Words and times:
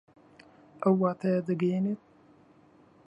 ئەو 0.81 0.93
واتایە 1.01 1.41
دەگەیەنێت 1.49 2.01